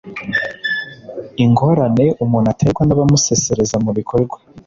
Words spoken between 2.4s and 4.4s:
aterwa n’abamusesereza mu bikorwa